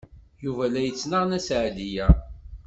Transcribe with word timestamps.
Yuba 0.43 0.63
la 0.71 0.81
yettnaɣ 0.81 1.23
Nna 1.25 1.39
Seɛdiya. 1.47 2.07